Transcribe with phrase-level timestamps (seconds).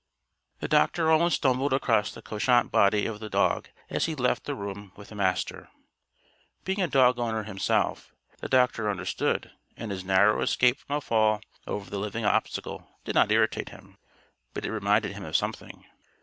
[0.61, 4.55] The doctor almost stumbled across the couchant body of the dog as he left the
[4.55, 5.69] room with the Master.
[6.65, 11.39] Being a dog owner himself, the doctor understood and his narrow escape from a fall
[11.67, 13.99] over the living obstacle did not irritate him.
[14.55, 15.85] But it reminded him of something.